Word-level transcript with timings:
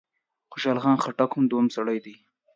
خوشحال 0.51 0.79
خان 0.83 0.97
خټک 1.03 1.31
دوهم 1.51 1.67
سړی 1.75 1.97
دی. 2.05 2.15